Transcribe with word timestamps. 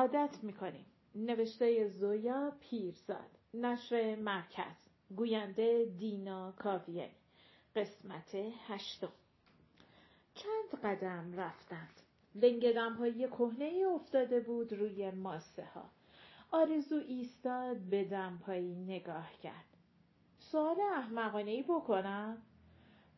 عادت 0.00 0.38
می‌کنیم. 0.42 0.86
نوشته 1.14 1.88
زویا 1.88 2.52
پیرزاد 2.60 3.38
نشر 3.54 4.16
مرکز 4.16 4.76
گوینده 5.16 5.84
دینا 5.98 6.52
کاویه. 6.52 7.10
قسمت 7.76 8.34
هشتم. 8.66 9.12
چند 10.34 10.80
قدم 10.84 11.34
رفتند. 11.36 12.00
لنگ 12.34 12.72
دمپایی 12.72 13.28
کهنه 13.28 13.84
افتاده 13.94 14.40
بود 14.40 14.72
روی 14.72 15.10
ماسه 15.10 15.64
ها 15.64 15.90
آرزو 16.50 16.96
ایستاد 16.96 17.76
به 17.76 18.04
دمپایی 18.04 18.74
نگاه 18.74 19.32
کرد. 19.42 19.76
سوال 20.38 20.80
احمقانه 20.80 21.50
ای 21.50 21.62
بکنم؟ 21.62 22.42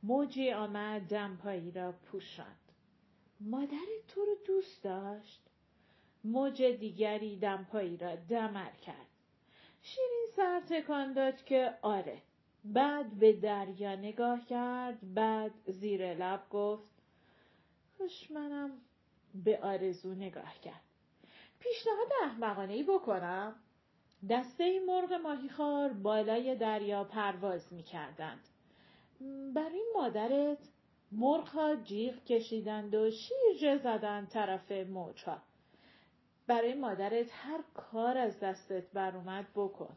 موجی 0.02 0.52
آمد 0.52 1.02
دمپایی 1.02 1.70
را 1.70 1.92
پوشاند. 1.92 2.72
مادرت 3.40 4.06
تو 4.08 4.20
رو 4.24 4.34
دوست 4.46 4.84
داشت؟ 4.84 5.51
موج 6.24 6.62
دیگری 6.62 7.36
دمپایی 7.36 7.96
را 7.96 8.16
دمر 8.16 8.70
کرد 8.70 9.06
شیرین 9.82 10.26
سر 10.36 10.60
تکان 10.60 11.12
داد 11.12 11.44
که 11.44 11.74
آره 11.82 12.22
بعد 12.64 13.18
به 13.18 13.32
دریا 13.32 13.96
نگاه 13.96 14.46
کرد 14.46 15.14
بعد 15.14 15.52
زیر 15.66 16.14
لب 16.14 16.48
گفت 16.50 16.90
خوش 17.96 18.30
منم 18.30 18.70
به 19.34 19.58
آرزو 19.62 20.14
نگاه 20.14 20.60
کرد 20.60 20.82
پیشنهاد 21.60 22.08
احمقانه 22.22 22.72
ای 22.72 22.82
بکنم 22.82 23.54
دسته 24.30 24.80
مرغ 24.86 25.12
ماهیخوار 25.12 25.92
بالای 25.92 26.54
دریا 26.54 27.04
پرواز 27.04 27.72
می 27.72 27.82
کردند. 27.82 28.48
برای 29.54 29.82
مادرت 29.94 30.58
مرغها 31.12 31.76
جیغ 31.76 32.24
کشیدند 32.24 32.94
و 32.94 33.10
شیرجه 33.10 33.78
زدند 33.78 34.28
طرف 34.28 34.72
موجها. 34.72 35.42
برای 36.46 36.74
مادرت 36.74 37.26
هر 37.32 37.60
کار 37.74 38.18
از 38.18 38.40
دستت 38.40 38.90
بر 38.92 39.16
اومد 39.16 39.46
بکن. 39.54 39.96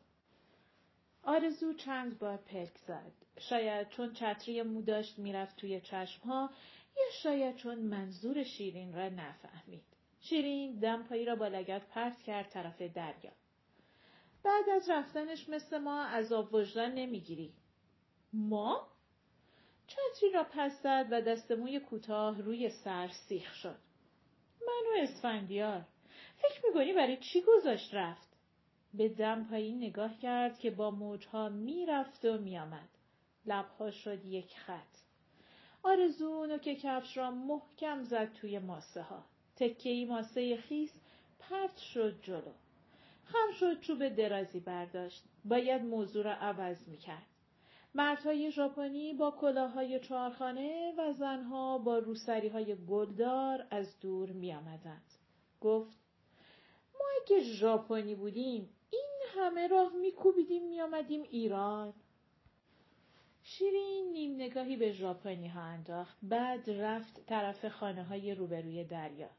آرزو 1.23 1.73
چند 1.73 2.19
بار 2.19 2.37
پلک 2.37 2.77
زد. 2.77 3.11
شاید 3.39 3.89
چون 3.89 4.13
چتری 4.13 4.61
مو 4.61 4.81
داشت 4.81 5.19
می‌رفت 5.19 5.55
توی 5.55 5.81
چشمها 5.81 6.49
یا 6.97 7.03
شاید 7.11 7.55
چون 7.55 7.79
منظور 7.79 8.43
شیرین 8.43 8.93
را 8.93 9.09
نفهمید. 9.09 9.83
شیرین 10.21 10.79
دمپایی 10.79 11.25
را 11.25 11.35
با 11.35 11.47
لگت 11.47 11.87
پرت 11.87 12.21
کرد 12.21 12.49
طرف 12.49 12.81
دریا. 12.81 13.31
بعد 14.43 14.69
از 14.69 14.89
رفتنش 14.89 15.49
مثل 15.49 15.77
ما 15.77 16.07
آب 16.31 16.53
وجدان 16.53 16.91
نمی‌گیری. 16.91 17.53
ما؟ 18.33 18.87
چتری 19.87 20.31
را 20.31 20.43
پس 20.51 20.81
زد 20.83 21.07
و 21.11 21.21
دست 21.21 21.51
موی 21.51 21.79
کوتاه 21.79 22.41
روی 22.41 22.69
سر 22.69 23.07
سیخ 23.07 23.53
شد. 23.53 23.77
من 24.61 24.83
و 24.91 25.03
اسفندیار. 25.03 25.85
فکر 26.49 26.65
می‌کنی 26.67 26.93
برای 26.93 27.17
چی 27.17 27.41
گذاشت 27.41 27.93
رفت؟ 27.93 28.37
به 28.93 29.09
دمپایی 29.09 29.71
نگاه 29.71 30.17
کرد 30.19 30.59
که 30.59 30.71
با 30.71 30.91
موجها 30.91 31.49
می‌رفت 31.49 32.25
و 32.25 32.37
میآمد. 32.37 32.89
لبها 33.45 33.91
شد 33.91 34.25
یک 34.25 34.57
خط. 34.57 34.97
آرزو 35.83 36.45
نوک 36.45 36.61
کفش 36.61 37.17
را 37.17 37.31
محکم 37.31 38.03
زد 38.03 38.33
توی 38.33 38.59
ماسه 38.59 39.01
ها. 39.01 39.25
تکه 39.55 40.05
ماسه 40.09 40.57
خیس 40.57 40.91
پرت 41.39 41.77
شد 41.77 42.21
جلو. 42.21 42.53
خم 43.25 43.51
شد 43.59 43.79
چوب 43.79 44.09
درازی 44.09 44.59
برداشت. 44.59 45.23
باید 45.45 45.81
موضوع 45.81 46.23
را 46.23 46.33
عوض 46.33 46.87
می‌کرد. 46.87 47.25
مردهای 47.95 48.51
ژاپنی 48.51 49.13
با 49.13 49.31
کلاههای 49.31 49.99
چهارخانه 49.99 50.93
و 50.97 51.13
زنها 51.13 51.77
با 51.77 51.97
روسریهای 51.97 52.75
گلدار 52.75 53.67
از 53.69 53.99
دور 53.99 54.31
می 54.31 54.53
آمدند. 54.53 55.11
گفت 55.61 56.04
ما 57.05 57.21
اگه 57.21 57.43
ژاپنی 57.43 58.15
بودیم 58.15 58.69
این 58.89 59.19
همه 59.35 59.67
راه 59.67 59.93
میکوبیدیم 59.93 60.67
می 60.67 60.81
آمدیم 60.81 61.21
ایران. 61.21 61.93
شیرین 63.43 64.11
نیم 64.11 64.35
نگاهی 64.35 64.77
به 64.77 64.91
ژاپنی 64.91 65.47
ها 65.47 65.61
انداخت 65.61 66.17
بعد 66.23 66.69
رفت 66.69 67.25
طرف 67.25 67.65
خانه 67.65 68.03
های 68.03 68.35
روبروی 68.35 68.83
دریا. 68.83 69.29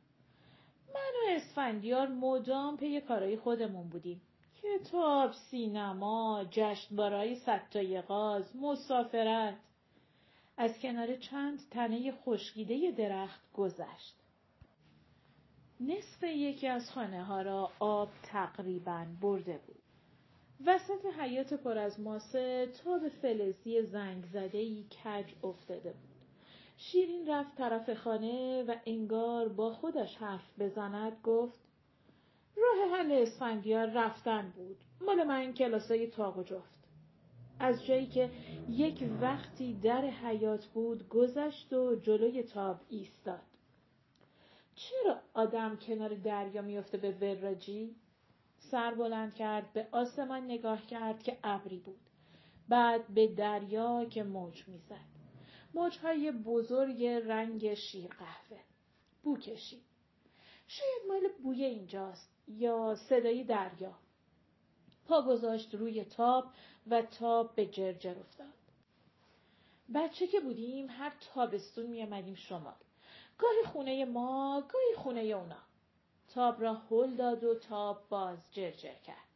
من 0.95 1.13
و 1.15 1.31
اسفندیار 1.31 2.09
مدام 2.09 2.77
پی 2.77 3.01
کارهای 3.01 3.37
خودمون 3.37 3.89
بودیم. 3.89 4.23
کتاب، 4.63 5.33
سینما، 5.33 6.45
جشنواره‌های 6.51 7.35
ستای 7.35 8.01
غاز، 8.01 8.57
مسافرت. 8.57 9.59
از 10.57 10.79
کنار 10.79 11.17
چند 11.17 11.61
تنه 11.71 12.13
خشکیده 12.13 12.91
درخت 12.91 13.53
گذشت. 13.53 14.26
نصف 15.81 16.23
یکی 16.23 16.67
از 16.67 16.91
خانه 16.91 17.25
ها 17.25 17.43
را 17.43 17.71
آب 17.79 18.09
تقریبا 18.23 19.07
برده 19.21 19.61
بود. 19.67 19.83
وسط 20.67 21.07
حیات 21.19 21.55
پر 21.55 21.79
از 21.79 22.01
ماسه 22.01 22.69
تا 22.85 22.99
به 22.99 23.09
فلزی 23.09 23.83
زنگ 23.83 24.25
زده 24.25 24.59
ای 24.59 24.85
کج 24.85 25.25
افتاده 25.45 25.93
بود. 25.93 26.17
شیرین 26.77 27.27
رفت 27.29 27.57
طرف 27.57 27.95
خانه 27.95 28.63
و 28.63 28.75
انگار 28.87 29.49
با 29.49 29.73
خودش 29.73 30.17
حرف 30.17 30.61
بزند 30.61 31.17
گفت 31.25 31.59
راه 32.57 32.99
حل 32.99 33.13
اسفندیار 33.13 33.87
رفتن 33.87 34.53
بود. 34.57 34.77
مال 35.01 35.25
من 35.25 35.53
کلاسای 35.53 36.07
تاق 36.07 36.39
و 36.39 36.43
جفت. 36.43 36.77
از 37.59 37.85
جایی 37.85 38.07
که 38.07 38.31
یک 38.69 39.09
وقتی 39.21 39.75
در 39.83 40.01
حیات 40.01 40.67
بود 40.67 41.09
گذشت 41.09 41.73
و 41.73 41.95
جلوی 41.95 42.43
تاب 42.43 42.81
ایستاد. 42.89 43.56
چرا 44.77 45.21
آدم 45.35 45.77
کنار 45.77 46.15
دریا 46.15 46.63
میفته 46.63 46.99
به 46.99 47.13
وراجی؟ 47.13 47.97
سر 48.59 48.95
بلند 48.95 49.35
کرد 49.35 49.73
به 49.73 49.89
آسمان 49.93 50.45
نگاه 50.45 50.87
کرد 50.87 51.23
که 51.23 51.39
ابری 51.45 51.79
بود. 51.79 52.01
بعد 52.69 53.09
به 53.09 53.27
دریا 53.27 54.05
که 54.05 54.23
موج 54.23 54.69
می‌زد. 54.69 55.17
موجهای 55.75 56.33
بزرگ 56.33 57.05
رنگ 57.05 57.75
شیر 57.75 58.09
قهوه. 58.09 58.61
بو 59.23 59.39
کشید. 59.39 59.83
شاید 60.67 61.03
مال 61.09 61.29
بوی 61.43 61.65
اینجاست 61.65 62.31
یا 62.49 62.95
صدای 63.09 63.45
دریا. 63.45 63.95
پا 65.07 65.23
گذاشت 65.23 65.75
روی 65.75 66.05
تاب 66.05 66.45
و 66.87 67.03
تاب 67.03 67.55
به 67.55 67.67
جرجر 67.67 68.19
افتاد. 68.19 68.47
بچه 69.95 70.27
که 70.27 70.41
بودیم 70.41 70.87
هر 70.91 71.13
تابستون 71.35 71.87
می 71.87 72.37
شمال. 72.37 72.75
گاهی 73.39 73.63
خونه 73.73 74.05
ما، 74.05 74.61
گاهی 74.61 74.95
خونه 74.97 75.21
اونا. 75.21 75.63
تاب 76.35 76.63
را 76.63 76.75
هل 76.75 77.17
داد 77.17 77.45
و 77.45 77.55
تاب 77.55 78.09
باز 78.09 78.39
جرجر 78.53 78.95
کرد. 78.95 79.27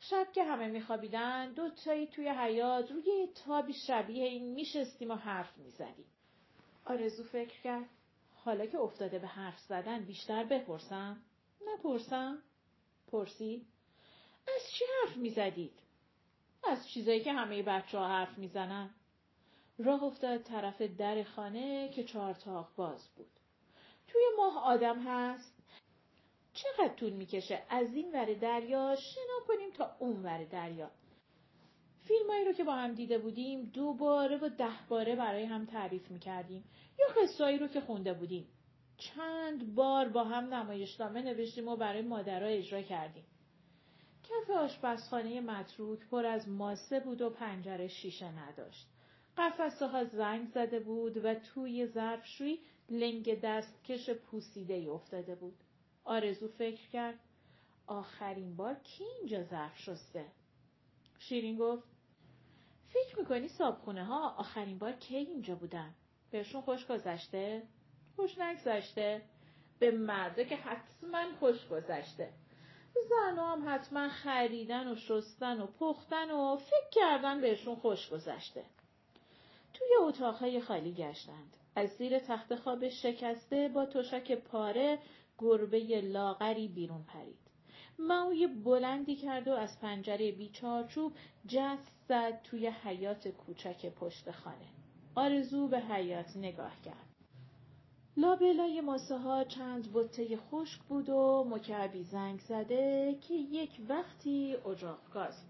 شب 0.00 0.32
که 0.32 0.44
همه 0.44 0.68
میخوابیدن 0.68 1.52
دو 1.52 1.70
تایی 1.70 2.06
توی 2.06 2.28
حیات 2.28 2.90
روی 2.90 3.28
تابی 3.44 3.72
شبیه 3.86 4.24
این 4.24 4.54
میشستیم 4.54 5.10
و 5.10 5.14
حرف 5.14 5.58
می‌زدیم. 5.58 6.06
آرزو 6.84 7.24
فکر 7.24 7.60
کرد 7.60 7.88
حالا 8.44 8.66
که 8.66 8.78
افتاده 8.78 9.18
به 9.18 9.26
حرف 9.26 9.58
زدن 9.58 10.04
بیشتر 10.04 10.44
بپرسم؟ 10.44 11.22
نپرسم؟ 11.66 12.42
پرسید؟ 13.12 13.66
از 14.56 14.62
چی 14.72 14.84
حرف 15.02 15.16
می‌زدید؟ 15.16 15.78
از 16.64 16.88
چیزایی 16.88 17.24
که 17.24 17.32
همه 17.32 17.62
بچه 17.62 17.98
ها 17.98 18.08
حرف 18.08 18.38
می‌زنن. 18.38 18.90
راه 19.78 20.02
افتاد 20.04 20.42
طرف 20.42 20.82
در 20.82 21.22
خانه 21.22 21.88
که 21.88 22.04
چهارتاق 22.04 22.68
باز 22.76 23.08
بود. 23.16 23.30
توی 24.08 24.22
ماه 24.36 24.64
آدم 24.64 25.02
هست؟ 25.02 25.58
چقدر 26.52 26.94
طول 26.94 27.12
می‌کشه 27.12 27.62
از 27.68 27.94
این 27.94 28.12
ور 28.12 28.34
دریا 28.34 28.96
شنا 28.96 29.46
کنیم 29.46 29.70
تا 29.70 29.96
اون 29.98 30.22
ور 30.22 30.44
دریا؟ 30.44 30.90
فیلمایی 32.02 32.44
رو 32.44 32.52
که 32.52 32.64
با 32.64 32.74
هم 32.74 32.94
دیده 32.94 33.18
بودیم 33.18 33.62
دوباره 33.62 34.36
و 34.36 34.48
ده 34.48 34.86
باره 34.88 35.16
برای 35.16 35.44
هم 35.44 35.66
تعریف 35.66 36.10
می‌کردیم 36.10 36.64
یا 36.98 37.22
قصایی 37.22 37.58
رو 37.58 37.68
که 37.68 37.80
خونده 37.80 38.12
بودیم. 38.12 38.48
چند 38.96 39.74
بار 39.74 40.08
با 40.08 40.24
هم 40.24 40.54
نمایشنامه 40.54 41.22
نوشتیم 41.22 41.68
و 41.68 41.76
برای 41.76 42.02
مادرها 42.02 42.48
اجرا 42.48 42.82
کردیم. 42.82 43.24
کف 44.22 44.50
آشپزخانه 44.50 45.40
متروک 45.40 45.98
پر 46.10 46.26
از 46.26 46.48
ماسه 46.48 47.00
بود 47.00 47.22
و 47.22 47.30
پنجره 47.30 47.88
شیشه 47.88 48.26
نداشت. 48.26 48.86
قفسه 49.38 49.86
ها 49.86 50.04
زنگ 50.04 50.48
زده 50.48 50.80
بود 50.80 51.24
و 51.24 51.34
توی 51.34 51.86
ظرفشویی 51.86 52.58
لنگ 52.88 53.40
دستکش 53.40 54.10
پوسیده 54.10 54.90
افتاده 54.90 55.34
بود. 55.34 55.56
آرزو 56.04 56.48
فکر 56.48 56.88
کرد 56.88 57.18
آخرین 57.86 58.56
بار 58.56 58.74
کی 58.74 59.04
اینجا 59.04 59.42
ظرف 59.42 59.78
شسته؟ 59.78 60.24
شیرین 61.18 61.58
گفت 61.58 61.88
فکر 62.88 63.18
می‌کنی 63.18 63.48
صابخونه 63.48 64.04
ها 64.04 64.30
آخرین 64.30 64.78
بار 64.78 64.92
کی 64.92 65.16
اینجا 65.16 65.54
بودن؟ 65.54 65.94
بهشون 66.30 66.60
خوش 66.60 66.86
گذشته؟ 66.86 67.62
خوش 68.16 68.38
نگذشته؟ 68.38 69.22
به 69.78 69.90
مرده 69.90 70.44
که 70.44 70.56
حتما 70.56 71.24
خوش 71.38 71.68
گذشته. 71.68 72.32
زن 73.08 73.38
هم 73.38 73.64
حتما 73.74 74.08
خریدن 74.08 74.92
و 74.92 74.96
شستن 74.96 75.60
و 75.60 75.66
پختن 75.66 76.30
و 76.30 76.56
فکر 76.56 76.90
کردن 76.90 77.40
بهشون 77.40 77.76
خوش 77.76 78.10
گذشته. 78.10 78.64
توی 79.78 79.88
اتاقهای 80.00 80.60
خالی 80.60 80.92
گشتند. 80.92 81.56
از 81.74 81.90
زیر 81.90 82.18
تخت 82.18 82.54
خواب 82.54 82.88
شکسته 82.88 83.68
با 83.68 83.86
تشک 83.86 84.32
پاره 84.32 84.98
گربه 85.38 86.00
لاغری 86.00 86.68
بیرون 86.68 87.02
پرید. 87.02 87.38
ماوی 87.98 88.46
بلندی 88.46 89.16
کرد 89.16 89.48
و 89.48 89.52
از 89.52 89.80
پنجره 89.80 90.32
بیچارچوب 90.32 91.12
جست 91.48 91.92
زد 92.08 92.42
توی 92.42 92.66
حیات 92.66 93.28
کوچک 93.28 93.86
پشت 93.86 94.30
خانه. 94.30 94.68
آرزو 95.14 95.68
به 95.68 95.80
حیات 95.80 96.36
نگاه 96.36 96.80
کرد. 96.84 97.06
لابلای 98.16 98.80
ماسه 98.80 99.18
ها 99.18 99.44
چند 99.44 99.92
بطه 99.92 100.36
خشک 100.36 100.80
بود 100.82 101.08
و 101.08 101.44
مکعبی 101.50 102.02
زنگ 102.02 102.40
زده 102.40 103.18
که 103.28 103.34
یک 103.34 103.70
وقتی 103.88 104.56
اجاق 104.66 104.98
گاز. 105.14 105.47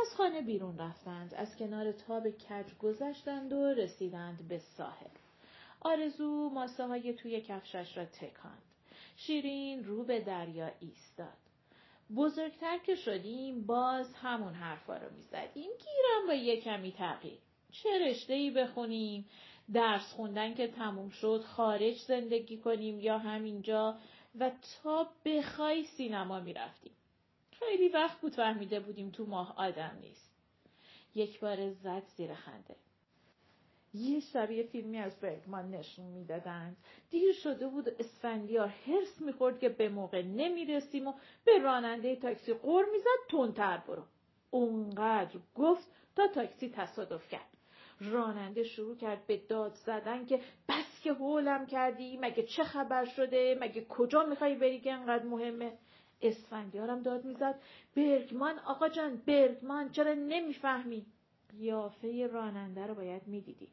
از 0.00 0.14
خانه 0.16 0.42
بیرون 0.42 0.78
رفتند، 0.78 1.34
از 1.34 1.56
کنار 1.56 1.92
تاب 1.92 2.30
کج 2.30 2.74
گذشتند 2.82 3.52
و 3.52 3.66
رسیدند 3.66 4.48
به 4.48 4.58
ساحل. 4.58 5.10
آرزو 5.80 6.50
ماسه 6.50 6.86
های 6.86 7.14
توی 7.14 7.40
کفشش 7.40 7.96
را 7.96 8.04
تکاند. 8.04 8.62
شیرین 9.16 9.84
رو 9.84 10.04
به 10.04 10.20
دریا 10.20 10.70
ایستاد. 10.80 11.36
بزرگتر 12.16 12.78
که 12.78 12.94
شدیم 12.94 13.66
باز 13.66 14.14
همون 14.14 14.54
حرفا 14.54 14.96
رو 14.96 15.10
می‌زدیم 15.16 15.70
گیرم 15.78 16.26
با 16.26 16.34
یه 16.34 16.60
کمی 16.60 16.92
تغییر 16.92 17.38
چه 17.72 17.88
رشته 17.98 18.32
ای 18.32 18.50
بخونیم 18.50 19.28
درس 19.72 20.12
خوندن 20.12 20.54
که 20.54 20.68
تموم 20.68 21.10
شد 21.10 21.42
خارج 21.46 21.96
زندگی 21.96 22.58
کنیم 22.58 23.00
یا 23.00 23.18
همینجا 23.18 23.98
و 24.38 24.50
تا 24.82 25.08
بخوای 25.24 25.84
سینما 25.84 26.40
می‌رفتیم 26.40 26.95
خیلی 27.66 27.88
وقت 27.88 28.20
بود 28.20 28.34
فهمیده 28.34 28.80
بودیم 28.80 29.10
تو 29.10 29.26
ماه 29.26 29.54
آدم 29.56 29.98
نیست. 30.00 30.32
یک 31.14 31.40
بار 31.40 31.70
زد 31.72 32.02
زیر 32.16 32.34
خنده. 32.34 32.76
یه 33.94 34.20
شبیه 34.20 34.62
فیلمی 34.62 34.98
از 34.98 35.20
برگمان 35.20 35.70
نشون 35.70 36.04
می‌دادند 36.06 36.76
دیر 37.10 37.32
شده 37.32 37.68
بود 37.68 37.88
اسفندیار 37.88 38.68
هرس 38.68 39.20
می‌خورد 39.20 39.58
که 39.58 39.68
به 39.68 39.88
موقع 39.88 40.22
نمی‌رسیم 40.22 41.06
و 41.06 41.12
به 41.44 41.58
راننده 41.58 42.16
تاکسی 42.16 42.52
قور 42.54 42.84
می‌زد 42.92 43.30
تندتر 43.30 43.76
برو. 43.76 44.02
اونقدر 44.50 45.40
گفت 45.54 45.86
تا 46.16 46.28
تاکسی 46.28 46.68
تصادف 46.68 47.28
کرد. 47.28 47.56
راننده 48.00 48.64
شروع 48.64 48.96
کرد 48.96 49.26
به 49.26 49.36
داد 49.36 49.74
زدن 49.74 50.26
که 50.26 50.40
بس 50.68 51.00
که 51.02 51.12
هولم 51.12 51.66
کردی 51.66 52.16
مگه 52.16 52.42
چه 52.42 52.64
خبر 52.64 53.04
شده 53.04 53.58
مگه 53.60 53.84
کجا 53.84 54.24
می‌خوای 54.24 54.54
بری 54.54 54.80
که 54.80 54.92
انقدر 54.92 55.24
مهمه؟ 55.24 55.72
اسفندیارم 56.22 57.02
داد 57.02 57.24
می‌زد 57.24 57.60
برگمان 57.96 58.58
آقا 58.58 58.88
جان 58.88 59.16
برگمان 59.16 59.90
چرا 59.90 60.14
نمی‌فهمی 60.14 61.06
قیافه 61.58 62.26
راننده 62.26 62.86
رو 62.86 62.94
باید 62.94 63.22
می‌دیدی 63.26 63.68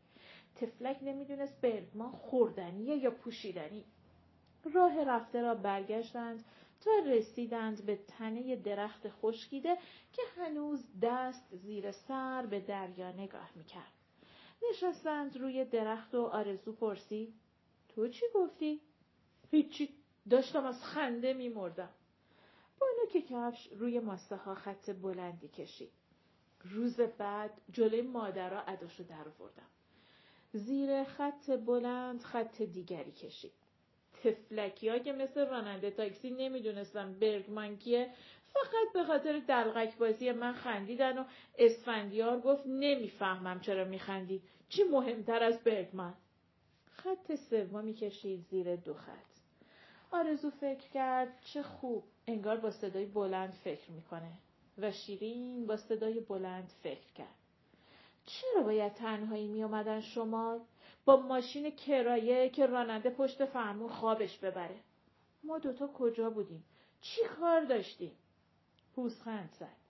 تفلک 0.56 0.98
نمی‌دونست 1.02 1.62
برگمان 1.62 2.12
خوردنیه 2.12 2.96
یا 2.96 3.12
پوشیدنی 3.12 3.86
راه 4.74 5.04
رفته 5.04 5.42
را 5.42 5.56
برگشتند 5.56 6.46
تا 6.82 6.92
رسیدند 7.06 7.86
به 7.86 8.00
تنه 8.08 8.56
درخت 8.56 9.10
خشکیده 9.10 9.78
که 10.14 10.22
هنوز 10.38 10.86
دست 11.02 11.56
زیر 11.56 11.92
سر 11.92 12.46
به 12.46 12.60
دریا 12.60 13.12
نگاه 13.12 13.50
می‌کرد. 13.56 13.92
نشستند 14.70 15.38
روی 15.38 15.66
درخت 15.66 16.16
و 16.16 16.22
آرزو 16.22 16.74
پرسید 16.74 17.34
تو 17.90 18.08
چی 18.08 18.26
گفتی؟ 18.36 18.82
هیچی 19.52 19.90
داشتم 20.30 20.66
از 20.66 20.84
خنده 20.84 21.34
میمردم. 21.34 21.90
با 22.84 23.10
که 23.12 23.22
کفش 23.22 23.70
روی 23.80 24.00
ماسه 24.00 24.36
ها 24.36 24.56
خط 24.56 24.90
بلندی 24.90 25.48
کشید. 25.48 25.92
روز 26.64 27.00
بعد 27.00 27.52
جلوی 27.72 28.02
مادرها 28.02 28.62
اداشو 28.62 29.04
در 29.04 29.16
آوردم. 29.16 29.70
زیر 30.54 31.04
خط 31.04 31.50
بلند 31.50 32.22
خط 32.22 32.62
دیگری 32.62 33.12
کشید. 33.12 33.52
تفلکی 34.24 34.90
ها 34.90 35.00
که 35.00 35.14
مثل 35.14 35.48
راننده 35.48 35.92
تاکسی 35.92 36.30
نمی‌دونستم 36.30 37.14
برگمان 37.14 37.78
کیه 37.78 38.10
فقط 38.48 38.94
به 38.94 39.04
خاطر 39.04 39.40
دلغک 39.40 39.98
بازی 39.98 40.32
من 40.32 40.54
خندیدن 40.54 41.18
و 41.18 41.24
اسفندیار 41.58 42.40
گفت 42.40 42.64
نمی‌فهمم 42.68 43.60
چرا 43.60 43.86
میخندی 43.86 44.42
چی 44.70 44.84
مهمتر 44.84 45.44
از 45.44 45.64
برگمان 45.64 46.14
خط 46.92 47.36
سومی 47.36 47.94
کشید 47.94 48.46
زیر 48.50 48.76
دو 48.76 48.94
خط 48.94 49.33
آرزو 50.14 50.50
فکر 50.50 50.90
کرد 50.90 51.40
چه 51.42 51.64
خوب 51.64 52.04
انگار 52.28 52.58
با 52.58 52.72
صدای 52.72 53.06
بلند 53.06 53.54
فکر 53.54 53.92
می‌کنه 53.92 54.32
و 54.78 54.92
شیرین 54.92 55.68
با 55.68 55.78
صدای 55.78 56.20
بلند 56.20 56.72
فکر 56.84 57.12
کرد. 57.16 57.36
چرا 58.26 58.64
باید 58.64 58.94
تنهایی 58.94 59.48
می 59.48 59.64
آمدن 59.64 60.02
شما؟ 60.02 60.60
با 61.06 61.18
ماشین 61.18 61.72
کرایه 61.72 62.50
که 62.50 62.66
راننده 62.66 63.10
پشت 63.10 63.46
فرمون 63.46 63.90
خوابش 63.90 64.38
ببره. 64.38 64.76
ما 65.44 65.60
دوتا 65.60 65.88
کجا 65.88 66.30
بودیم؟ 66.30 66.64
چی 67.02 67.22
کار 67.40 67.62
داشتیم؟ 67.62 68.12
پوزخند 68.96 69.50
زد. 69.60 69.84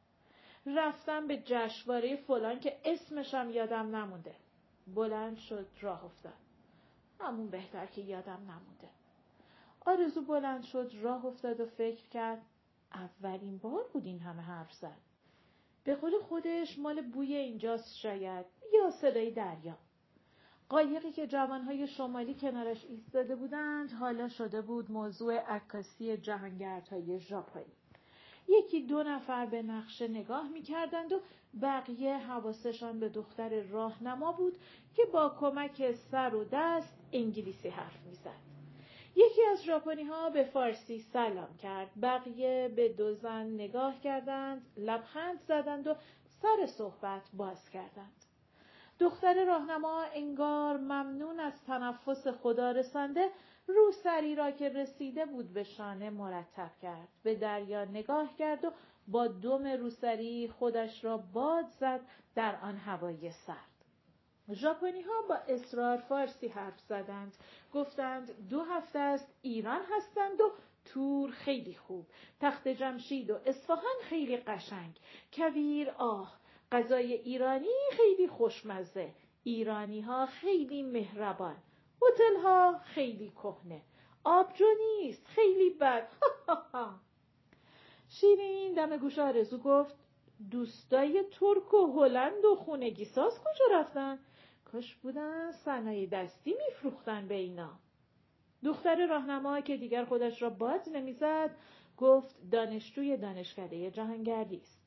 رفتم 0.65 1.27
به 1.27 1.37
جشنواره 1.45 2.15
فلان 2.15 2.59
که 2.59 2.77
اسمشم 2.85 3.49
یادم 3.51 3.95
نمونده. 3.95 4.35
بلند 4.87 5.37
شد 5.37 5.67
راه 5.81 6.05
افتاد. 6.05 6.33
همون 7.19 7.49
بهتر 7.49 7.85
که 7.85 8.01
یادم 8.01 8.41
نمونده. 8.41 8.89
آرزو 9.85 10.21
بلند 10.21 10.63
شد 10.63 10.91
راه 11.01 11.25
افتاد 11.25 11.59
و 11.59 11.65
فکر 11.65 12.07
کرد 12.07 12.41
اولین 12.93 13.57
بار 13.57 13.85
بود 13.93 14.05
این 14.05 14.19
همه 14.19 14.41
حرف 14.41 14.73
زد. 14.73 14.97
به 15.83 15.95
قول 15.95 16.11
خودش 16.19 16.79
مال 16.79 17.01
بوی 17.01 17.35
اینجاست 17.35 17.97
شاید 17.97 18.45
یا 18.73 18.91
صدای 18.91 19.31
دریا. 19.31 19.77
قایقی 20.69 21.11
که 21.11 21.27
جوانهای 21.27 21.87
شمالی 21.87 22.33
کنارش 22.33 22.85
ایستاده 22.85 23.35
بودند 23.35 23.91
حالا 23.91 24.29
شده 24.29 24.61
بود 24.61 24.91
موضوع 24.91 25.37
عکاسی 25.37 26.17
جهانگردهای 26.17 27.19
ژاپنی. 27.19 27.73
یکی 28.47 28.81
دو 28.81 29.03
نفر 29.03 29.45
به 29.45 29.61
نقشه 29.61 30.07
نگاه 30.07 30.47
می‌کردند 30.49 31.13
و 31.13 31.19
بقیه 31.61 32.17
حواسشان 32.17 32.99
به 32.99 33.09
دختر 33.09 33.61
راهنما 33.61 34.31
بود 34.31 34.57
که 34.95 35.05
با 35.13 35.35
کمک 35.39 35.91
سر 35.91 36.35
و 36.35 36.45
دست 36.51 36.93
انگلیسی 37.13 37.69
حرف 37.69 38.05
می‌زد. 38.05 38.52
یکی 39.15 39.41
از 39.51 39.63
ژاپنی 39.63 40.03
ها 40.03 40.29
به 40.29 40.43
فارسی 40.43 40.99
سلام 40.99 41.57
کرد. 41.57 41.89
بقیه 42.01 42.71
به 42.75 42.89
دو 42.89 43.13
زن 43.13 43.45
نگاه 43.45 43.99
کردند 43.99 44.65
لبخند 44.77 45.39
زدند 45.47 45.87
و 45.87 45.95
سر 46.41 46.65
صحبت 46.65 47.21
باز 47.33 47.69
کردند. 47.69 48.25
دختر 48.99 49.45
راهنما 49.45 50.03
انگار 50.03 50.77
ممنون 50.77 51.39
از 51.39 51.63
تنفس 51.63 52.27
خدا 52.27 52.71
رسانده 52.71 53.29
روسری 53.67 54.35
را 54.35 54.51
که 54.51 54.69
رسیده 54.69 55.25
بود 55.25 55.53
به 55.53 55.63
شانه 55.63 56.09
مرتب 56.09 56.71
کرد. 56.81 57.07
به 57.23 57.35
دریا 57.35 57.85
نگاه 57.85 58.35
کرد 58.35 58.65
و 58.65 58.71
با 59.07 59.27
دم 59.27 59.67
روسری 59.67 60.47
خودش 60.47 61.03
را 61.03 61.17
باد 61.17 61.65
زد 61.79 62.01
در 62.35 62.55
آن 62.55 62.77
هوای 62.77 63.31
سرد. 63.31 63.72
ژاپنی 64.51 65.01
ها 65.01 65.21
با 65.29 65.35
اصرار 65.35 65.97
فارسی 65.97 66.47
حرف 66.47 66.79
زدند. 66.79 67.37
گفتند 67.73 68.49
دو 68.49 68.61
هفته 68.63 68.99
است 68.99 69.33
ایران 69.41 69.81
هستند 69.91 70.41
و 70.41 70.51
تور 70.85 71.31
خیلی 71.31 71.75
خوب. 71.75 72.05
تخت 72.39 72.67
جمشید 72.67 73.29
و 73.29 73.39
اصفهان 73.45 73.95
خیلی 74.01 74.37
قشنگ. 74.37 74.99
کویر 75.33 75.89
آه 75.89 76.33
غذای 76.71 77.13
ایرانی 77.13 77.89
خیلی 77.91 78.27
خوشمزه. 78.27 79.13
ایرانی 79.43 80.01
ها 80.01 80.25
خیلی 80.25 80.83
مهربان. 80.83 81.55
هتل 82.01 82.35
ها 82.43 82.79
خیلی 82.83 83.29
کهنه. 83.29 83.81
آبجو 84.23 84.65
نیست 84.79 85.27
خیلی 85.27 85.69
بد. 85.69 86.07
شیرین 88.09 88.73
دم 88.73 88.97
گوش 88.97 89.19
آرزو 89.19 89.57
گفت 89.57 89.95
دوستای 90.51 91.23
ترک 91.23 91.73
و 91.73 92.01
هلند 92.01 92.45
و 92.45 92.55
خونگی 92.55 93.05
ساز 93.05 93.39
کجا 93.39 93.79
رفتن؟ 93.79 94.19
کاش 94.73 94.95
بودن 94.95 95.51
صنایع 95.51 96.09
دستی 96.09 96.55
میفروختن 96.67 97.27
به 97.27 97.35
اینا 97.35 97.69
دختر 98.63 99.07
راهنما 99.07 99.61
که 99.61 99.77
دیگر 99.77 100.05
خودش 100.05 100.41
را 100.41 100.49
باز 100.49 100.89
نمی‌زد 100.89 101.49
گفت 101.97 102.35
دانشجوی 102.51 103.17
دانشکده 103.17 103.91
جهانگردی 103.91 104.57
است 104.57 104.81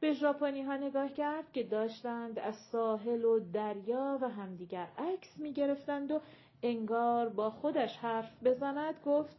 به 0.00 0.12
ژاپنی 0.12 0.62
ها 0.62 0.76
نگاه 0.76 1.12
کرد 1.12 1.52
که 1.52 1.62
داشتند 1.62 2.38
از 2.38 2.54
ساحل 2.72 3.24
و 3.24 3.40
دریا 3.52 4.18
و 4.22 4.28
همدیگر 4.28 4.88
عکس 4.98 5.38
می 5.38 5.52
گرفتند 5.52 6.10
و 6.10 6.20
انگار 6.62 7.28
با 7.28 7.50
خودش 7.50 7.96
حرف 7.96 8.42
بزند 8.42 8.94
گفت 9.04 9.36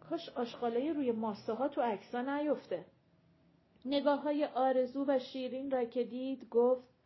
کاش 0.00 0.28
آشغالای 0.28 0.92
روی 0.92 1.12
ماسه 1.12 1.52
ها 1.52 1.68
تو 1.68 1.80
عکسا 1.80 2.20
نیفته. 2.20 2.84
نگاه 3.84 4.22
های 4.22 4.44
آرزو 4.44 5.04
و 5.08 5.18
شیرین 5.18 5.70
را 5.70 5.84
که 5.84 6.04
دید 6.04 6.48
گفت 6.48 6.99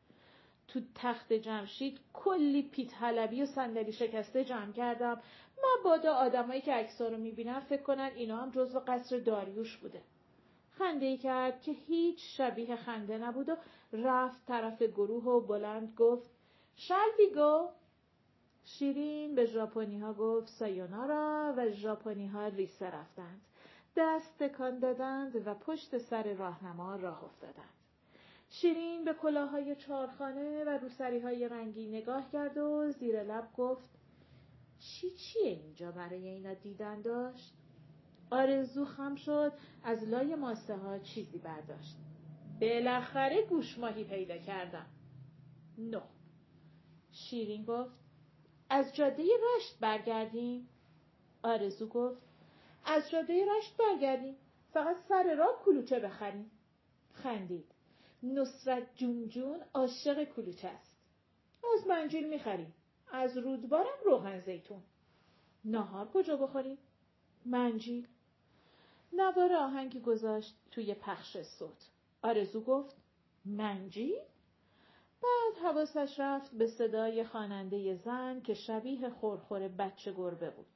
تو 0.68 0.80
تخت 0.94 1.32
جمشید 1.32 2.00
کلی 2.12 2.62
پیت 2.62 2.94
حلبی 2.94 3.42
و 3.42 3.46
صندلی 3.46 3.92
شکسته 3.92 4.44
جمع 4.44 4.72
کردم 4.72 5.22
مبادا 5.80 6.14
آدمایی 6.14 6.60
که 6.60 6.72
عکسا 6.72 7.08
رو 7.08 7.16
می‌بینن 7.16 7.60
فکر 7.60 7.82
کنن 7.82 8.10
اینا 8.14 8.36
هم 8.36 8.50
جزو 8.50 8.80
قصر 8.86 9.18
داریوش 9.18 9.76
بوده 9.76 10.02
خنده 10.70 11.16
کرد 11.16 11.62
که 11.62 11.72
هیچ 11.72 12.36
شبیه 12.36 12.76
خنده 12.76 13.18
نبود 13.18 13.48
و 13.48 13.56
رفت 13.92 14.46
طرف 14.46 14.82
گروه 14.82 15.24
و 15.24 15.40
بلند 15.40 15.94
گفت 15.96 16.30
شلویگو 16.76 17.68
شیرین 18.64 19.34
به 19.34 19.44
ژاپنی 19.44 19.98
ها 19.98 20.12
گفت 20.12 20.48
سایونارا 20.48 21.54
و 21.56 21.70
ژاپنی 21.70 22.26
ها 22.26 22.48
ریسه 22.48 22.86
رفتند. 22.86 23.40
دست 23.96 24.38
تکان 24.38 24.78
دادند 24.78 25.46
و 25.46 25.54
پشت 25.54 25.98
سر 25.98 26.32
راهنما 26.32 26.96
راه 26.96 27.24
افتادند. 27.24 27.73
شیرین 28.48 29.04
به 29.04 29.14
کلاهای 29.14 29.76
چارخانه 29.76 30.64
و 30.64 30.68
روسری 30.68 31.20
های 31.20 31.48
رنگی 31.48 31.86
نگاه 31.86 32.30
کرد 32.32 32.58
و 32.58 32.90
زیر 32.90 33.22
لب 33.22 33.52
گفت 33.56 33.90
چی 34.78 35.10
چیه 35.10 35.50
اینجا 35.50 35.92
برای 35.92 36.28
اینا 36.28 36.54
دیدن 36.54 37.02
داشت؟ 37.02 37.54
آرزو 38.30 38.84
خم 38.84 39.14
شد 39.14 39.52
از 39.84 40.08
لای 40.08 40.34
ماسه 40.34 40.76
ها 40.76 40.98
چیزی 40.98 41.38
برداشت. 41.38 41.96
بالاخره 42.60 43.42
گوش 43.42 43.78
ماهی 43.78 44.04
پیدا 44.04 44.38
کردم. 44.38 44.86
نه. 45.78 46.02
شیرین 47.12 47.64
گفت 47.64 47.94
از 48.70 48.94
جاده 48.96 49.22
رشت 49.22 49.78
برگردیم؟ 49.80 50.68
آرزو 51.42 51.88
گفت 51.88 52.22
از 52.84 53.10
جاده 53.10 53.44
رشت 53.56 53.76
برگردیم. 53.76 54.36
فقط 54.72 54.96
سر 55.08 55.34
راه 55.34 55.62
کلوچه 55.64 56.00
بخریم. 56.00 56.50
خندید. 57.12 57.73
نصرت 58.24 58.96
جون 58.96 59.28
جون 59.28 59.60
عاشق 59.74 60.24
کلوچه 60.24 60.68
است. 60.68 60.96
از 61.74 61.86
منجیل 61.86 62.28
می‌خریم. 62.28 62.74
از 63.12 63.36
رودبارم 63.36 63.98
روغن 64.04 64.40
زیتون. 64.40 64.82
نهار 65.64 66.08
کجا 66.08 66.36
بخوریم؟ 66.36 66.78
منجیل. 67.46 68.06
نوار 69.12 69.52
آهنگی 69.52 70.00
گذاشت 70.00 70.54
توی 70.70 70.94
پخش 70.94 71.36
صوت. 71.42 71.90
آرزو 72.22 72.60
گفت 72.60 72.96
منجیل؟ 73.44 74.18
بعد 75.22 75.62
حواسش 75.62 76.20
رفت 76.20 76.54
به 76.54 76.66
صدای 76.66 77.24
خواننده 77.24 77.94
زن 77.94 78.40
که 78.40 78.54
شبیه 78.54 79.10
خورخور 79.10 79.68
بچه 79.68 80.12
گربه 80.12 80.50
بود. 80.50 80.66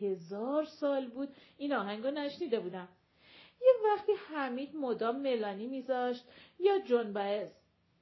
هزار 0.00 0.64
سال 0.64 1.08
بود 1.10 1.28
این 1.58 1.72
آهنگو 1.72 2.10
نشنیده 2.10 2.60
بودم. 2.60 2.88
یه 3.60 3.72
وقتی 3.84 4.12
حمید 4.12 4.76
مدام 4.76 5.20
ملانی 5.20 5.66
میذاشت 5.66 6.28
یا 6.58 6.78
جون 6.78 7.12
باز. 7.12 7.48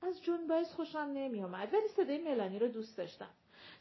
از 0.02 0.23
جون 0.23 0.46
باز 0.46 0.75
خوشم 0.75 1.11
نمیومد 1.14 1.75
ولی 1.75 1.88
صدای 1.88 2.18
ملانی 2.18 2.58
رو 2.58 2.68
دوست 2.68 2.99
داشتم. 2.99 3.30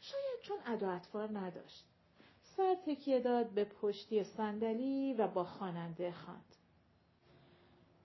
شاید 0.00 0.40
چون 0.42 0.58
ادا 0.66 0.90
اطفار 0.90 1.38
نداشت. 1.38 1.84
سر 2.42 2.74
تکیه 2.86 3.20
داد 3.20 3.50
به 3.50 3.64
پشتی 3.64 4.24
صندلی 4.24 5.14
و 5.18 5.28
با 5.28 5.44
خواننده 5.44 6.12
خواند. 6.12 6.56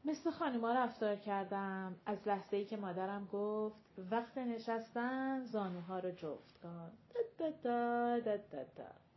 مثل 0.06 0.32
خانما 0.32 0.74
رفتار 0.74 1.16
کردم 1.16 1.96
از 2.06 2.28
لحظه 2.28 2.58
ای 2.58 2.66
که 2.66 2.78
مادرم 2.78 3.26
گفت 3.34 4.00
وقت 4.12 4.38
نشستن 4.38 5.46
زانوها 5.46 6.00
رو 6.00 6.12
جفت 6.12 6.58
کن. 6.64 6.92
دا 7.38 7.50
دا 7.50 8.20
دا 8.20 8.38
دا 8.38 8.64
دا 8.76 9.09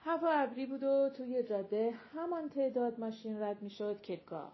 هوا 0.00 0.30
ابری 0.30 0.66
بود 0.66 0.82
و 0.82 1.10
توی 1.16 1.42
جاده 1.42 1.90
همان 2.14 2.48
تعداد 2.48 3.00
ماشین 3.00 3.42
رد 3.42 3.62
می‌شد 3.62 4.02
که 4.02 4.16
گاف. 4.26 4.52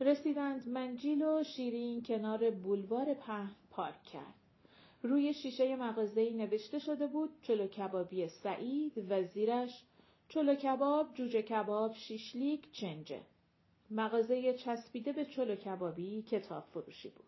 رسیدند 0.00 0.68
منجیل 0.68 1.22
و 1.22 1.42
شیرین 1.42 2.02
کنار 2.02 2.50
بولوار 2.50 3.14
پهن 3.14 3.50
پارک 3.70 4.02
کرد. 4.02 4.34
روی 5.02 5.34
شیشه 5.34 5.76
مغازه‌ای 5.76 6.34
نوشته 6.34 6.78
شده 6.78 7.06
بود 7.06 7.30
چلو 7.42 7.66
کبابی 7.66 8.28
سعید 8.28 9.10
و 9.10 9.22
زیرش 9.22 9.84
چلو 10.28 10.54
کباب، 10.54 11.14
جوجه 11.14 11.42
کباب، 11.42 11.94
شیشلیک، 11.94 12.72
چنجه. 12.72 13.20
مغازه 13.90 14.54
چسبیده 14.54 15.12
به 15.12 15.24
چلو 15.24 15.56
کبابی 15.56 16.22
کتاب 16.22 16.64
فروشی 16.64 17.08
بود. 17.08 17.24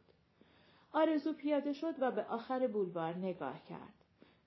آرزو 0.92 1.32
پیاده 1.32 1.72
شد 1.72 1.94
و 1.98 2.10
به 2.10 2.24
آخر 2.24 2.66
بولوار 2.66 3.14
نگاه 3.16 3.62
کرد. 3.68 4.03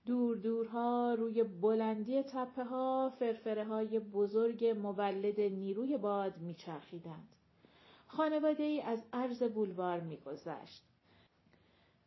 دور 0.07 0.37
دورها 0.37 1.13
روی 1.13 1.43
بلندی 1.43 2.23
تپه 2.23 2.63
ها 2.63 3.13
فرفره 3.19 3.63
های 3.63 3.99
بزرگ 3.99 4.65
مولد 4.65 5.39
نیروی 5.39 5.97
باد 5.97 6.37
میچرخیدند. 6.37 7.27
خانواده 8.07 8.63
ای 8.63 8.81
از 8.81 9.03
عرض 9.13 9.43
بولوار 9.43 9.99
میگذشت. 9.99 10.83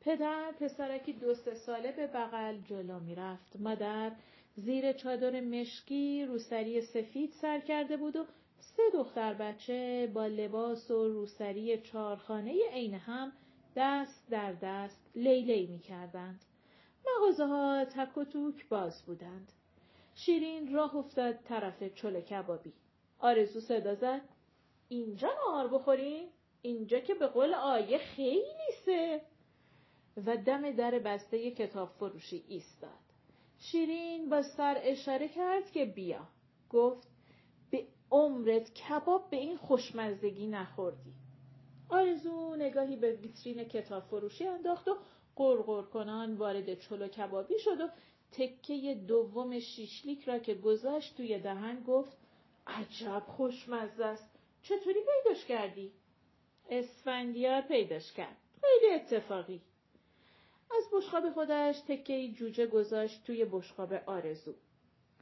پدر 0.00 0.52
پسرکی 0.60 1.12
دو 1.12 1.34
سه 1.34 1.54
ساله 1.54 1.92
به 1.92 2.06
بغل 2.06 2.60
جلو 2.60 3.00
می‌رفت. 3.00 3.56
مادر 3.56 4.12
زیر 4.54 4.92
چادر 4.92 5.40
مشکی 5.40 6.24
روسری 6.24 6.80
سفید 6.80 7.32
سر 7.32 7.60
کرده 7.60 7.96
بود 7.96 8.16
و 8.16 8.24
سه 8.60 8.82
دختر 8.94 9.34
بچه 9.34 10.10
با 10.14 10.26
لباس 10.26 10.90
و 10.90 11.08
روسری 11.08 11.78
چارخانه 11.78 12.54
عین 12.72 12.94
هم 12.94 13.32
دست 13.76 14.30
در 14.30 14.52
دست 14.52 15.10
لیلی 15.14 15.66
می 15.66 15.78
کردند. 15.78 16.44
مغازه 17.06 17.46
ها 17.46 17.84
تک 17.84 18.18
و 18.18 18.24
توک 18.24 18.68
باز 18.68 19.02
بودند. 19.06 19.52
شیرین 20.14 20.74
راه 20.74 20.96
افتاد 20.96 21.36
طرف 21.36 21.82
چل 21.82 22.20
کبابی. 22.20 22.72
آرزو 23.18 23.60
صدا 23.60 23.94
زد. 23.94 24.20
اینجا 24.88 25.28
نهار 25.28 25.68
بخوریم؟ 25.68 26.28
اینجا 26.62 27.00
که 27.00 27.14
به 27.14 27.26
قول 27.26 27.54
آیه 27.54 27.98
خیلی 27.98 28.72
سه. 28.84 29.20
و 30.26 30.36
دم 30.36 30.70
در 30.70 30.98
بسته 30.98 31.50
کتاب 31.50 31.88
فروشی 31.88 32.44
ایستاد. 32.48 32.90
شیرین 33.58 34.30
با 34.30 34.42
سر 34.42 34.80
اشاره 34.82 35.28
کرد 35.28 35.70
که 35.70 35.84
بیا. 35.84 36.28
گفت 36.70 37.08
به 37.70 37.86
عمرت 38.10 38.74
کباب 38.74 39.30
به 39.30 39.36
این 39.36 39.56
خوشمزگی 39.56 40.46
نخوردی. 40.46 41.14
آرزو 41.88 42.56
نگاهی 42.56 42.96
به 42.96 43.12
ویترین 43.12 43.64
کتاب 43.64 44.02
فروشی 44.02 44.46
انداخت 44.46 44.88
و 44.88 44.96
قرقر 45.40 45.82
کنان 45.82 46.34
وارد 46.34 46.78
چلو 46.80 47.08
کبابی 47.08 47.58
شد 47.58 47.80
و 47.80 47.88
تکه 48.32 48.94
دوم 48.94 49.58
شیشلیک 49.58 50.24
را 50.24 50.38
که 50.38 50.54
گذاشت 50.54 51.16
توی 51.16 51.38
دهن 51.38 51.82
گفت 51.86 52.16
عجب 52.66 53.22
خوشمزه 53.26 54.04
است. 54.04 54.30
چطوری 54.62 55.00
پیداش 55.00 55.44
کردی؟ 55.44 55.92
اسفندیار 56.70 57.60
پیداش 57.60 58.12
کرد. 58.12 58.36
خیلی 58.60 58.94
اتفاقی. 58.94 59.60
از 60.78 60.84
بشقاب 60.92 61.30
خودش 61.30 61.80
تکه 61.80 62.28
جوجه 62.28 62.66
گذاشت 62.66 63.24
توی 63.24 63.44
بشقاب 63.44 63.92
آرزو. 64.06 64.54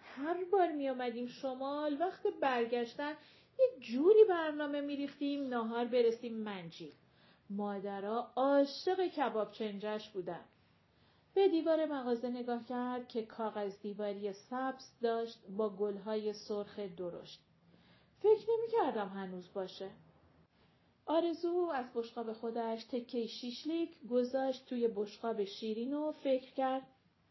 هر 0.02 0.44
بار 0.44 0.72
می 0.72 0.88
آمدیم 0.88 1.26
شمال 1.26 2.00
وقت 2.00 2.26
برگشتن 2.40 3.16
یه 3.58 3.66
جوری 3.80 4.24
برنامه 4.28 4.80
می 4.80 4.96
ریختیم 4.96 5.48
ناهار 5.48 5.84
برسیم 5.84 6.34
منجیل. 6.34 6.92
مادرها 7.50 8.32
عاشق 8.36 9.06
کباب 9.06 9.52
چنجش 9.52 10.08
بودن. 10.08 10.44
به 11.34 11.48
دیوار 11.48 11.86
مغازه 11.86 12.28
نگاه 12.28 12.64
کرد 12.64 13.08
که 13.08 13.22
کاغذ 13.22 13.80
دیواری 13.80 14.32
سبز 14.32 14.90
داشت 15.02 15.38
با 15.56 15.70
گلهای 15.70 16.32
سرخ 16.32 16.78
درشت. 16.78 17.40
فکر 18.20 18.46
نمی 18.50 18.68
کردم 18.72 19.08
هنوز 19.08 19.52
باشه. 19.54 19.90
آرزو 21.06 21.70
از 21.74 21.86
بشقاب 21.94 22.32
خودش 22.32 22.84
تکه 22.84 23.26
شیشلیک 23.26 23.90
گذاشت 24.10 24.66
توی 24.66 24.88
بشقاب 24.88 25.44
شیرین 25.44 25.94
و 25.94 26.12
فکر 26.12 26.52
کرد 26.54 26.82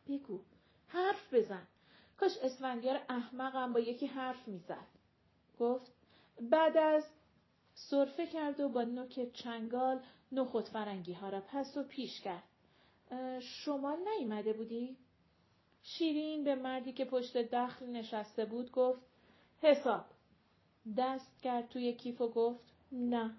بگو 0.08 0.40
حرف 0.88 1.34
بزن 1.34 1.68
کاش 2.18 2.38
اسفندیار 2.38 3.00
احمقم 3.10 3.74
با 3.74 3.80
یکی 3.80 4.06
حرف 4.06 4.48
می‌زد 4.48 4.88
گفت 5.60 5.92
بعد 6.42 6.78
از 6.78 7.04
صرفه 7.78 8.28
کرد 8.28 8.60
و 8.60 8.70
با 8.70 8.84
نوک 8.84 9.34
چنگال 9.34 10.00
نخود 10.32 10.68
فرنگی 10.68 11.14
ها 11.14 11.30
را 11.30 11.42
پس 11.42 11.78
و 11.78 11.84
پیش 11.84 12.22
کرد 12.22 12.44
شما 13.40 13.96
نیامده 13.96 14.54
بودی؟ 14.54 14.98
شیرین 15.84 16.44
به 16.44 16.56
مردی 16.56 16.94
که 16.94 17.06
پشت 17.06 17.38
دخل 17.38 17.86
نشسته 17.86 18.46
بود 18.46 18.72
گفت 18.72 19.02
حساب 19.62 20.06
دست 20.98 21.42
کرد 21.42 21.70
توی 21.70 21.94
کیف 21.94 22.22
و 22.22 22.28
گفت 22.28 22.74
نه 22.92 23.36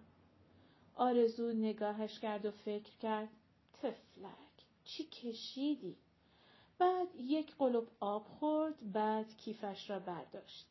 آرزو 0.94 1.52
نگاهش 1.52 2.20
کرد 2.20 2.46
و 2.46 2.50
فکر 2.50 2.96
کرد 2.96 3.28
تفلک 3.72 4.66
چی 4.84 5.04
کشیدی؟ 5.04 5.96
بعد 6.78 7.08
یک 7.16 7.56
قلب 7.56 7.88
آب 8.00 8.24
خورد 8.24 8.92
بعد 8.92 9.36
کیفش 9.36 9.90
را 9.90 9.98
برداشت. 9.98 10.66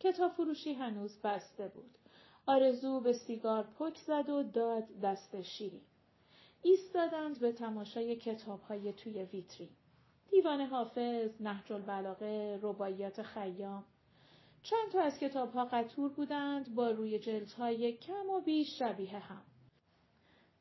کتاب 0.00 0.32
فروشی 0.32 0.72
هنوز 0.72 1.18
بسته 1.22 1.68
بود. 1.68 1.98
آرزو 2.46 3.00
به 3.00 3.12
سیگار 3.12 3.62
پک 3.78 3.96
زد 3.96 4.30
و 4.30 4.42
داد 4.42 4.84
دست 5.02 5.42
شیرین. 5.42 5.82
ایستادند 6.62 7.40
به 7.40 7.52
تماشای 7.52 8.16
کتابهای 8.16 8.92
توی 8.92 9.24
ویترین. 9.24 9.68
دیوان 10.30 10.60
حافظ، 10.60 11.30
نهج 11.40 11.72
البلاغه، 11.72 12.58
رباعیات 12.62 13.22
خیام. 13.22 13.84
چند 14.62 14.92
تا 14.92 15.00
از 15.00 15.18
کتابها 15.18 15.64
قطور 15.64 16.10
بودند 16.10 16.74
با 16.74 16.90
روی 16.90 17.18
جلدهای 17.18 17.92
کم 17.92 18.30
و 18.30 18.40
بیش 18.40 18.78
شبیه 18.78 19.18
هم. 19.18 19.42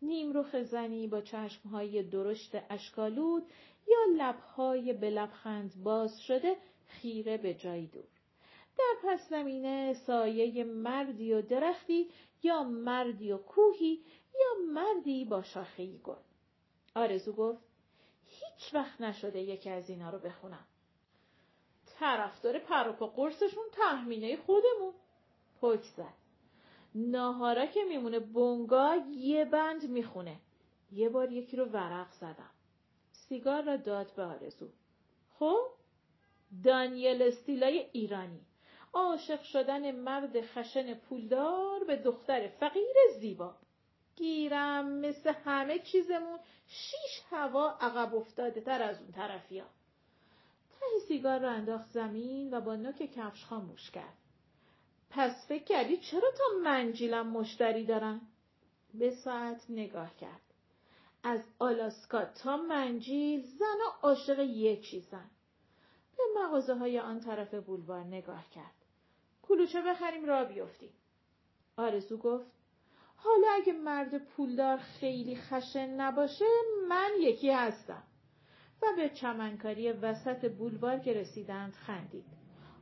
نیمرخ 0.01 0.63
زنی 0.63 1.07
با 1.07 1.21
چشمهای 1.21 2.03
درشت 2.03 2.55
اشکالود 2.69 3.43
یا 3.87 3.97
لبهای 4.17 4.93
به 4.93 5.09
لبخند 5.09 5.83
باز 5.83 6.21
شده 6.21 6.55
خیره 6.87 7.37
به 7.37 7.53
جایی 7.53 7.87
دور. 7.87 8.20
در 8.77 8.95
پس 9.03 9.29
زمینه 9.29 9.93
سایه 9.93 10.63
مردی 10.63 11.33
و 11.33 11.41
درختی 11.41 12.09
یا 12.43 12.63
مردی 12.63 13.31
و 13.31 13.37
کوهی 13.37 14.03
یا 14.33 14.73
مردی 14.73 15.25
با 15.25 15.43
شاخهای 15.43 15.97
گل. 15.97 16.21
آرزو 16.95 17.33
گفت 17.33 17.63
هیچ 18.25 18.73
وقت 18.73 19.01
نشده 19.01 19.41
یکی 19.41 19.69
از 19.69 19.89
اینا 19.89 20.09
رو 20.09 20.19
بخونم. 20.19 20.67
طرفدار 21.85 22.59
پروپا 22.59 23.07
قرصشون 23.07 23.63
تحمینه 23.71 24.37
خودمون. 24.37 24.93
پک 25.61 25.83
زد. 25.83 26.13
ناهارا 26.95 27.65
که 27.65 27.83
میمونه 27.83 28.19
بونگا 28.19 28.95
یه 29.11 29.45
بند 29.45 29.89
می‌خونه. 29.89 30.39
یه 30.91 31.09
بار 31.09 31.31
یکی 31.31 31.57
رو 31.57 31.65
ورق 31.65 32.11
زدم. 32.11 32.51
سیگار 33.11 33.63
را 33.63 33.77
داد 33.77 34.11
به 34.15 34.23
آرزو. 34.23 34.67
خب؟ 35.39 35.67
دانیل 36.63 37.21
استیلای 37.21 37.89
ایرانی. 37.91 38.41
عاشق 38.93 39.43
شدن 39.43 39.91
مرد 39.91 40.41
خشن 40.41 40.93
پولدار 40.93 41.83
به 41.83 41.95
دختر 41.95 42.47
فقیر 42.47 42.95
زیبا. 43.19 43.55
گیرم 44.15 44.87
مثل 44.91 45.33
همه 45.45 45.79
چیزمون 45.79 46.39
شیش 46.67 47.23
هوا 47.29 47.69
عقب 47.69 48.15
افتاده 48.15 48.61
تر 48.61 48.81
از 48.81 49.01
اون 49.01 49.11
طرفیا. 49.11 49.65
ته 50.79 50.99
سیگار 51.07 51.39
رو 51.39 51.49
انداخت 51.49 51.89
زمین 51.91 52.53
و 52.53 52.61
با 52.61 52.75
نوک 52.75 53.11
کفش 53.15 53.45
خاموش 53.45 53.91
کرد. 53.91 54.17
پس 55.09 55.47
فکر 55.47 55.63
کردی 55.63 55.97
چرا 55.97 56.31
تا 56.31 56.43
منجیلم 56.63 57.27
مشتری 57.27 57.85
دارن؟ 57.85 58.21
به 58.93 59.11
ساعت 59.11 59.61
نگاه 59.69 60.15
کرد. 60.15 60.41
از 61.23 61.41
آلاسکا 61.59 62.25
تا 62.25 62.57
منجیل 62.57 63.41
زن 63.41 63.77
عاشق 64.01 64.39
یه 64.39 64.81
چیزن. 64.81 65.29
به 66.17 66.23
مغازه 66.41 66.73
های 66.73 66.99
آن 66.99 67.19
طرف 67.19 67.53
بولوار 67.53 68.03
نگاه 68.03 68.49
کرد. 68.49 68.80
کلوچه 69.51 69.81
بخریم 69.81 70.25
را 70.25 70.45
بیفتیم. 70.45 70.93
آرزو 71.77 72.17
گفت 72.17 72.51
حالا 73.15 73.47
اگه 73.53 73.73
مرد 73.73 74.17
پولدار 74.17 74.77
خیلی 74.77 75.35
خشن 75.35 75.89
نباشه 75.89 76.45
من 76.89 77.11
یکی 77.19 77.51
هستم. 77.51 78.03
و 78.81 78.85
به 78.95 79.09
چمنکاری 79.09 79.91
وسط 79.91 80.51
بولوار 80.51 80.99
که 80.99 81.13
رسیدند 81.13 81.73
خندید. 81.73 82.25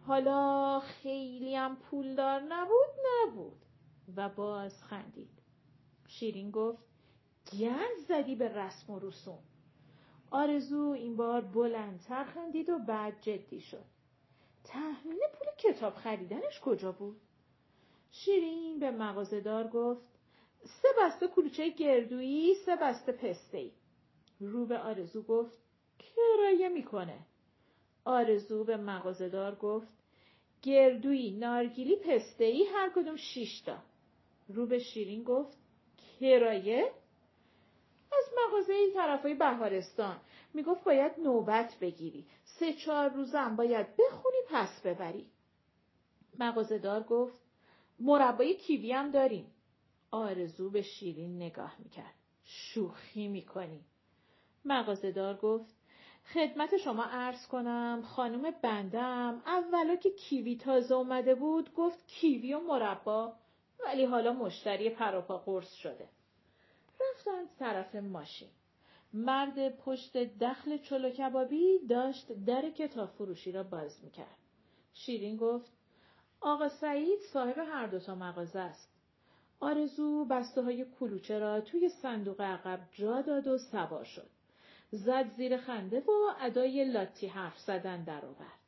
حالا 0.08 0.80
خیلی 0.80 1.56
هم 1.56 1.76
پولدار 1.76 2.42
نبود 2.42 2.90
نبود 3.12 3.66
و 4.16 4.30
باز 4.30 4.84
خندید. 4.84 5.42
شیرین 6.08 6.52
گفت 6.52 6.84
گند 7.60 7.98
زدی 8.08 8.36
به 8.36 8.48
رسم 8.48 8.94
و 8.94 9.00
رسوم. 9.00 9.44
آرزو 10.32 10.96
این 10.98 11.16
بار 11.16 11.42
بلندتر 11.42 12.24
خندید 12.24 12.70
و 12.70 12.80
بعد 12.80 13.22
جدی 13.22 13.62
شد. 13.62 13.99
تحمیل 14.70 15.20
پول 15.34 15.48
کتاب 15.58 15.94
خریدنش 15.94 16.60
کجا 16.60 16.92
بود؟ 16.92 17.22
شیرین 18.12 18.80
به 18.80 18.92
مغازدار 18.92 19.68
گفت 19.68 20.02
سه 20.64 20.88
بسته 21.02 21.28
کلوچه 21.28 21.70
گردویی 21.70 22.56
سه 22.66 22.76
بسته 22.76 23.12
پسته 23.12 23.72
رو 24.40 24.66
به 24.66 24.78
آرزو 24.78 25.22
گفت 25.22 25.58
کرایه 26.00 26.70
می‌کنه. 26.70 27.20
آرزو 28.06 28.64
به 28.64 28.78
مغازدار 28.78 29.56
گفت 29.56 29.88
گردویی 30.62 31.32
نارگیلی 31.32 31.96
پسته 31.96 32.60
هر 32.74 32.92
کدوم 32.96 33.16
شیشتا. 33.16 33.78
رو 34.48 34.66
به 34.68 34.80
شیرین 34.80 35.24
گفت 35.24 35.58
کرایه 36.20 36.92
از 38.12 38.26
مغازه 38.38 38.74
ای 38.74 38.92
طرفای 38.94 39.34
بهارستان 39.34 40.22
می‌گفت 40.54 40.84
باید 40.84 41.12
نوبت 41.20 41.76
بگیری. 41.82 42.28
سه 42.44 42.74
چهار 42.74 43.10
روزم 43.10 43.56
باید 43.56 43.88
بخونی 43.98 44.38
پس 44.50 44.82
ببری. 44.82 45.26
مغازهدار 46.40 47.04
گفت 47.04 47.40
مربای 48.00 48.56
کیوی 48.56 48.92
هم 48.92 49.12
داریم. 49.12 49.54
آرزو 50.12 50.70
به 50.70 50.82
شیرین 50.82 51.36
نگاه 51.36 51.76
می‌کرد. 51.80 52.14
شوخی 52.44 53.28
می‌کنی. 53.28 53.86
مغازهدار 54.66 55.38
گفت 55.38 55.76
خدمت 56.34 56.78
شما 56.78 57.04
عرض 57.04 57.48
کنم 57.48 58.02
خانم 58.06 58.52
بندم 58.62 59.42
اولا 59.46 59.96
که 59.96 60.10
کیوی 60.10 60.56
تازه 60.56 60.96
اومده 60.96 61.36
بود 61.36 61.74
گفت 61.74 62.08
کیوی 62.08 62.54
و 62.54 62.60
مربا 62.60 63.34
ولی 63.86 64.06
حالا 64.06 64.34
مشتری 64.34 64.90
پروپا 64.90 65.38
قرص 65.38 65.74
شده. 65.74 66.10
رفتند 67.00 67.48
طرف 67.60 67.96
ماشین. 67.96 68.50
مرد 69.14 69.78
پشت 69.78 70.18
دخل 70.18 70.78
چلو 70.78 71.10
کبابی 71.10 71.80
داشت 71.90 72.32
در 72.46 72.70
کتاب 72.70 73.10
فروشی 73.10 73.52
را 73.52 73.64
باز 73.64 74.04
می‌کرد. 74.04 74.38
شیرین 74.94 75.38
گفت 75.38 75.72
آقا 76.42 76.70
سعید 76.70 77.20
صاحب 77.34 77.58
هر 77.58 77.88
دوتا 77.88 78.16
مغازه 78.16 78.60
است. 78.60 78.90
آرزو 79.60 80.26
بسته 80.26 80.62
های 80.62 80.86
کلوچه 81.00 81.40
را 81.40 81.62
توی 81.62 81.90
صندوق 81.90 82.42
عقب 82.42 82.80
جا 82.92 83.22
داد 83.22 83.48
و 83.48 83.58
سوار 83.58 84.04
شد. 84.04 84.30
زد 84.92 85.30
زیر 85.38 85.58
خنده 85.58 86.00
و 86.00 86.12
ادای 86.40 86.86
لاتی 86.86 87.28
حرف 87.28 87.60
زدن 87.60 88.04
در 88.04 88.26
آورد. 88.26 88.60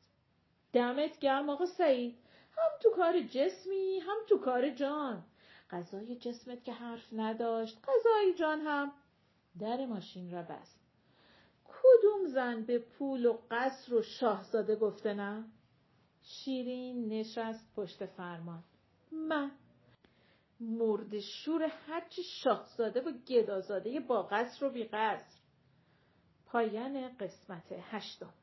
دمت 0.72 1.18
گرم 1.18 1.50
آقا 1.50 1.66
سعید 1.66 2.18
هم 2.56 2.70
تو 2.82 2.90
کار 2.90 3.20
جسمی 3.20 3.98
هم 3.98 4.16
تو 4.28 4.38
کار 4.38 4.70
جان. 4.70 5.24
غذای 5.70 6.16
جسمت 6.16 6.64
که 6.64 6.72
حرف 6.72 7.12
نداشت 7.12 7.78
غذای 7.88 8.34
جان 8.34 8.60
هم 8.60 8.92
در 9.60 9.86
ماشین 9.86 10.30
را 10.30 10.42
بست. 10.42 10.80
کدوم 11.64 12.26
زن 12.26 12.64
به 12.64 12.78
پول 12.78 13.26
و 13.26 13.38
قصر 13.50 13.94
و 13.94 14.02
شاهزاده 14.02 14.76
گفته 14.76 15.14
نه؟ 15.14 15.44
شیرین 16.22 17.08
نشست 17.08 17.74
پشت 17.76 18.06
فرمان. 18.06 18.64
من. 19.12 19.50
مرد 20.60 21.18
شور 21.18 21.62
هرچی 21.62 22.22
شاهزاده 22.22 23.00
و 23.00 23.12
گدازاده 23.12 24.00
با 24.00 24.22
قصر 24.22 24.64
و 24.66 24.70
بی 24.70 24.84
قصر 24.84 25.38
پایان 26.46 27.16
قسمت 27.18 27.72
هشتم. 27.72 28.34